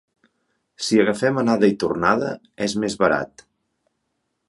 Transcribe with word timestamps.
Si 0.85 0.97
agafem 1.03 1.37
anada 1.43 1.71
i 1.73 1.77
tornada 1.85 2.33
és 2.69 2.77
més 2.85 2.99
barat. 3.07 3.49